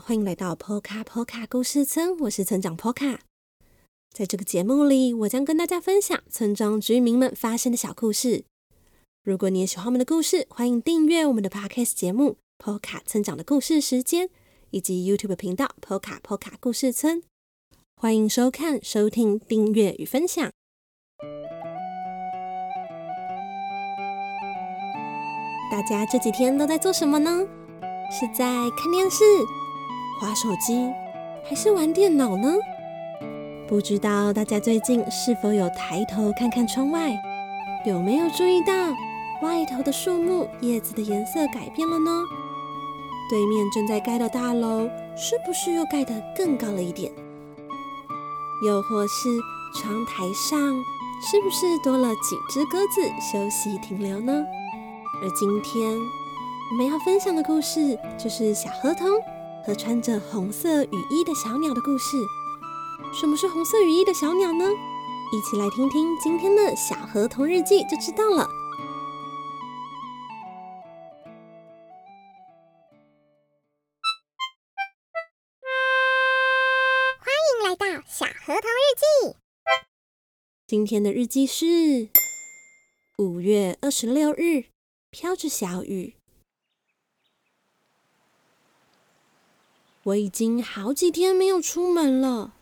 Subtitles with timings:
[0.00, 3.18] 欢迎来到 Poka Poka 故事村，我是村长 Poka。
[4.12, 8.44] 在这个节目里，我将跟大家分享村庄居民们发生的小故事。
[9.22, 14.28] 如果你也喜欢我们的故事，欢迎订阅我们的 Podcast 节目 Poka 村长的故事时间》，
[14.70, 17.20] 以及 YouTube 频道《Poka Poka 故事村》。
[18.00, 20.50] 欢迎收看、收听、订阅与分享。
[25.70, 27.46] 大家这几天都在做什么呢？
[28.10, 28.44] 是在
[28.76, 29.24] 看电视、
[30.20, 30.92] 划手机，
[31.44, 32.54] 还是玩电脑呢？
[33.66, 37.16] 不知道大家最近是否有抬头看看窗外，
[37.84, 38.72] 有没有注意到
[39.42, 42.22] 外头的树木叶子的颜色改变了呢？
[43.28, 47.10] 对面正在盖的大楼是不是又盖得更高了一点？
[48.64, 49.28] 又或是
[49.74, 50.58] 窗台上
[51.20, 54.44] 是不是多了几只鸽子休息停留呢？
[55.22, 55.98] 而今天。
[56.72, 59.06] 我们要分享的故事就是小河童
[59.66, 62.18] 和穿着红色雨衣的小鸟的故事。
[63.14, 64.64] 什么是红色雨衣的小鸟呢？
[65.32, 68.46] 一起来听听今天的小河童日记就知道了。
[77.18, 79.36] 欢迎来到小河童日记。
[80.66, 82.10] 今天的日记是
[83.16, 84.64] 五月二十六日，
[85.10, 86.16] 飘着小雨。
[90.04, 92.52] 我已经好几天没有出门了，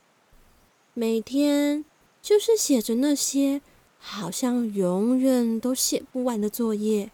[0.95, 1.85] 每天
[2.23, 3.61] 就是写着那些
[3.99, 7.11] 好像永远都写不完的作业，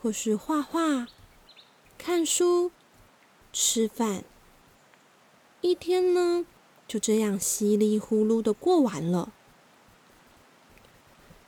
[0.00, 1.06] 或是画画、
[1.96, 2.72] 看书、
[3.52, 4.24] 吃饭，
[5.60, 6.44] 一天呢
[6.88, 9.32] 就这样稀里糊涂的过完了。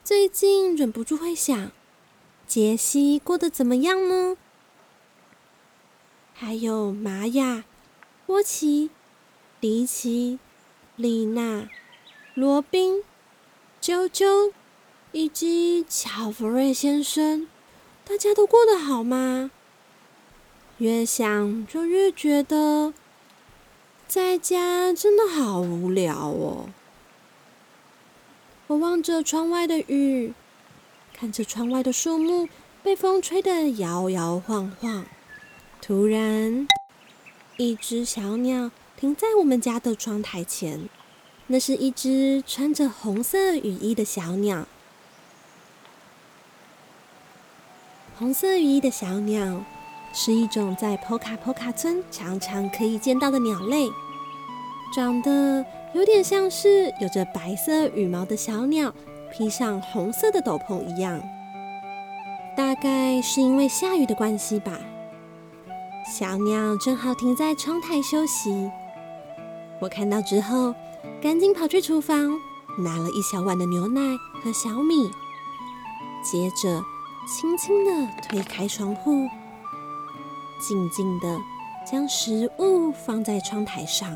[0.05, 1.73] 最近忍不住会想，
[2.47, 4.37] 杰西过得怎么样呢？
[6.37, 7.65] 还有玛雅、
[8.27, 8.91] 波奇、
[9.61, 10.41] 迪奇、
[10.97, 11.69] 丽娜、
[12.34, 13.05] 罗宾、
[13.81, 14.53] 啾啾
[15.12, 17.47] 以及乔弗瑞先生，
[18.05, 19.53] 大家都过得好吗？
[20.78, 22.93] 越想就越觉得
[24.09, 26.69] 在家真的好无聊哦。
[28.67, 30.34] 我望着窗外的雨，
[31.12, 32.49] 看着窗外的树木
[32.83, 35.06] 被风吹得摇摇晃晃。
[35.87, 36.67] 突然，
[37.59, 40.89] 一只小鸟停在我们家的窗台前。
[41.49, 44.67] 那是一只穿着红色雨衣的小鸟。
[48.19, 49.62] 红色雨衣的小鸟
[50.15, 53.87] 是一种在波卡波卡村常常可以见到的鸟类，
[54.97, 55.62] 长得
[55.93, 58.91] 有点像是有着白色羽毛的小鸟
[59.31, 61.21] 披上红色的斗篷一样。
[62.56, 64.81] 大概是因为下雨的关系吧。
[66.04, 68.70] 小鸟正好停在窗台休息，
[69.81, 70.75] 我看到之后，
[71.22, 72.38] 赶紧跑去厨房
[72.78, 74.00] 拿了一小碗的牛奶
[74.43, 75.10] 和小米，
[76.22, 76.82] 接着
[77.26, 79.26] 轻轻的推开窗户，
[80.60, 81.41] 静静的
[81.91, 84.14] 将食物放在窗台上。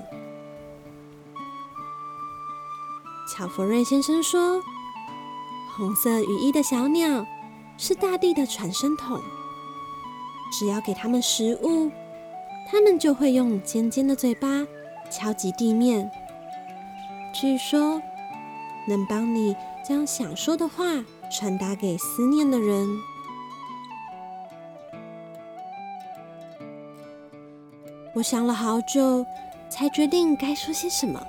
[3.34, 4.62] 乔弗瑞先生说
[5.74, 7.24] ：“红色羽翼的小鸟
[7.78, 9.18] 是大地的传声筒。”
[10.50, 11.90] 只要给他们食物，
[12.70, 14.66] 他们就会用尖尖的嘴巴
[15.10, 16.10] 敲击地面。
[17.32, 18.00] 据说
[18.86, 19.54] 能帮你
[19.86, 20.84] 将想说的话
[21.30, 22.88] 传达给思念的人。
[28.14, 29.24] 我想了好久，
[29.68, 31.24] 才决定该说些什么。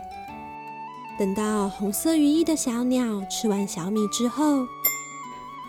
[1.20, 4.66] 等到红色羽翼的小鸟吃完小米之后，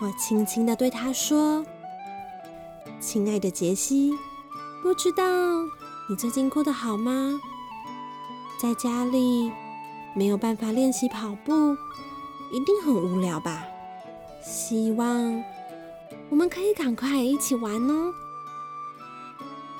[0.01, 1.63] 我轻轻地对它说。
[3.01, 4.15] 亲爱的杰西，
[4.83, 5.23] 不知道
[6.07, 7.41] 你最近过得好吗？
[8.61, 9.51] 在家里
[10.15, 11.51] 没有办法练习跑步，
[12.51, 13.65] 一定很无聊吧？
[14.45, 15.43] 希望
[16.29, 18.13] 我们可以赶快一起玩哦。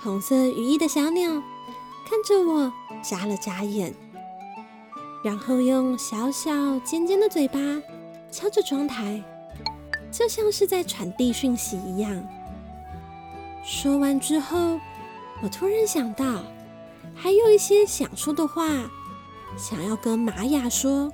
[0.01, 1.29] 红色羽翼的小鸟
[2.09, 3.93] 看着我，眨了眨眼，
[5.23, 7.59] 然后用小小尖尖的嘴巴
[8.31, 9.23] 敲着窗台，
[10.11, 12.27] 就像是在传递讯息一样。
[13.63, 14.79] 说完之后，
[15.41, 16.43] 我突然想到，
[17.15, 18.67] 还有一些想说的话，
[19.57, 21.11] 想要跟玛雅说。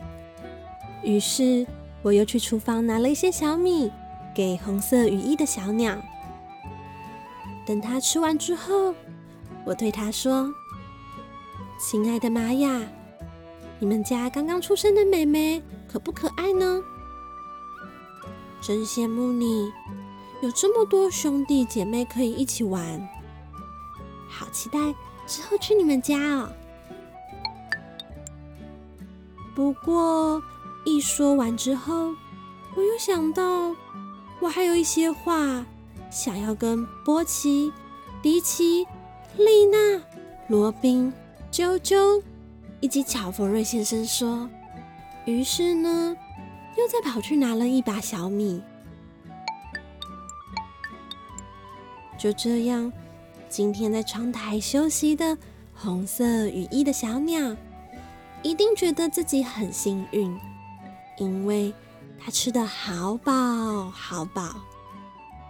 [1.03, 1.67] 于是，
[2.01, 3.91] 我又去厨房拿了一些小米，
[4.33, 5.95] 给红色羽翼的小鸟。
[7.65, 8.95] 等它吃完之后，
[9.65, 10.49] 我对它说
[11.77, 12.81] ：“亲爱的玛雅，
[13.77, 16.81] 你们家刚刚出生的妹妹可不可爱呢？
[18.61, 19.71] 真羡慕你。”
[20.41, 23.09] 有这么多兄弟姐妹可以一起玩，
[24.29, 24.79] 好期待
[25.25, 26.49] 之后去你们家哦。
[29.55, 30.41] 不过
[30.85, 32.13] 一说完之后，
[32.75, 33.75] 我又想到，
[34.39, 35.65] 我还有一些话
[36.11, 37.73] 想要跟波奇、
[38.21, 38.85] 迪奇、
[39.37, 39.99] 丽娜、
[40.47, 41.11] 罗宾、
[41.51, 42.21] 啾啾
[42.79, 44.47] 以及乔佛瑞先生说。
[45.25, 46.15] 于是呢，
[46.77, 48.61] 又再跑去拿了一把小米。
[52.17, 52.91] 就这样，
[53.47, 55.37] 今天在窗台休息的
[55.73, 57.55] 红色羽翼的小鸟，
[58.41, 60.35] 一定觉得自己很幸运，
[61.17, 61.71] 因为
[62.19, 63.33] 它吃的好饱
[63.91, 64.55] 好饱，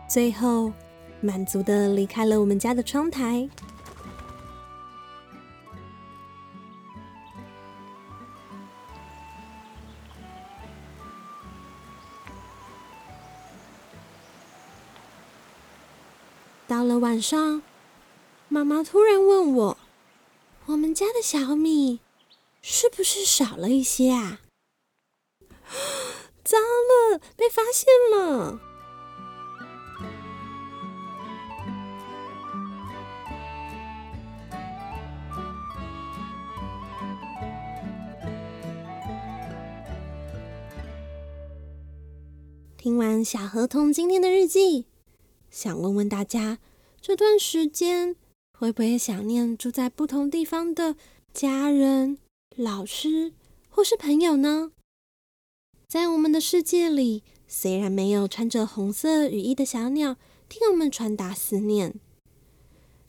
[0.09, 0.71] 最后
[1.21, 3.47] 满足的离开了我们家的窗台。
[16.67, 17.63] 到了晚上，
[18.49, 19.77] 妈妈突然问我
[20.67, 22.01] ：“我们家的小米
[22.61, 24.41] 是不是少了一些啊？”
[26.43, 28.59] 糟了，被发现了！
[42.75, 44.85] 听完小河童今天的日记。
[45.57, 46.59] 想问问大家，
[47.01, 48.15] 这段时间
[48.53, 50.95] 会不会想念住在不同地方的
[51.33, 52.19] 家人、
[52.55, 53.33] 老师
[53.67, 54.71] 或是朋友呢？
[55.87, 60.17] 在我们的世界里，虽然没有穿着红色羽衣的小鸟
[60.47, 61.95] 替我们传达思念，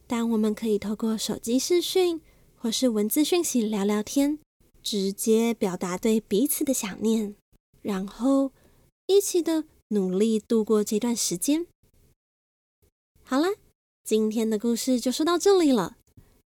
[0.06, 2.22] 但我们可以透过手机视讯
[2.56, 4.38] 或是文字讯息聊聊天，
[4.82, 7.34] 直接表达对彼此的想念，
[7.82, 8.52] 然后
[9.06, 11.66] 一起的努力度过这段时间。
[13.30, 13.48] 好了，
[14.02, 15.96] 今天的故事就说到这里了。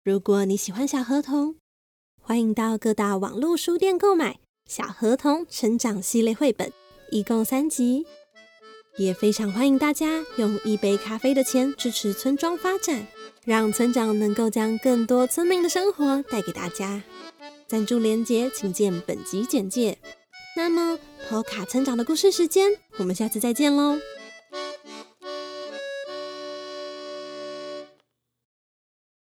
[0.06, 1.58] 如果你喜欢小河童，
[2.22, 4.36] 欢迎到各大网络书店购买
[4.70, 6.70] 《小河童成长系列绘本》，
[7.12, 8.06] 一共三集。
[8.98, 13.06] 也非常欢迎大家用一杯咖啡的钱支持村庄发展，
[13.44, 17.04] 让村长能够将更多村民的生活带给大家。
[17.68, 19.98] 赞助连接请见本集简介。
[20.56, 20.98] 那么，
[21.28, 24.00] 托卡村长的故事时间，我们下次再见喽。